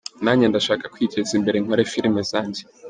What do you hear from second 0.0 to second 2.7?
Nanjye ndashaka kwiteza imbere nkore film zanjye.